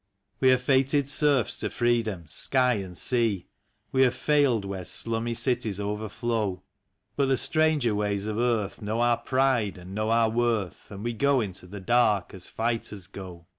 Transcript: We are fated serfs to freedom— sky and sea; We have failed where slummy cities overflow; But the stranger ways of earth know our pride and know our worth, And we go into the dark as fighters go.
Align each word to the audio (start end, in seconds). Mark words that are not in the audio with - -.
We 0.39 0.51
are 0.51 0.57
fated 0.57 1.07
serfs 1.07 1.57
to 1.59 1.69
freedom— 1.69 2.25
sky 2.27 2.73
and 2.73 2.97
sea; 2.97 3.49
We 3.91 4.01
have 4.01 4.15
failed 4.15 4.65
where 4.65 4.83
slummy 4.83 5.35
cities 5.35 5.79
overflow; 5.79 6.63
But 7.15 7.27
the 7.27 7.37
stranger 7.37 7.93
ways 7.93 8.25
of 8.25 8.39
earth 8.39 8.81
know 8.81 9.01
our 9.01 9.17
pride 9.17 9.77
and 9.77 9.93
know 9.93 10.09
our 10.09 10.31
worth, 10.31 10.89
And 10.89 11.03
we 11.03 11.13
go 11.13 11.39
into 11.39 11.67
the 11.67 11.79
dark 11.79 12.33
as 12.33 12.49
fighters 12.49 13.05
go. 13.05 13.45